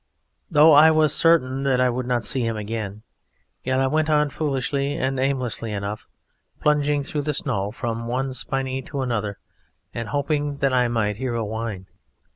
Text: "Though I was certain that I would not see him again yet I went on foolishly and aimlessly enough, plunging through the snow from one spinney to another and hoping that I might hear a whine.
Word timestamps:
"Though 0.49 0.71
I 0.71 0.89
was 0.89 1.13
certain 1.13 1.61
that 1.61 1.79
I 1.79 1.91
would 1.91 2.07
not 2.07 2.25
see 2.25 2.41
him 2.43 2.57
again 2.57 3.03
yet 3.63 3.79
I 3.79 3.85
went 3.85 4.09
on 4.09 4.31
foolishly 4.31 4.95
and 4.97 5.19
aimlessly 5.19 5.71
enough, 5.71 6.07
plunging 6.59 7.03
through 7.03 7.21
the 7.21 7.35
snow 7.35 7.69
from 7.69 8.07
one 8.07 8.33
spinney 8.33 8.81
to 8.87 9.01
another 9.03 9.37
and 9.93 10.07
hoping 10.09 10.57
that 10.57 10.73
I 10.73 10.87
might 10.87 11.17
hear 11.17 11.35
a 11.35 11.45
whine. 11.45 11.85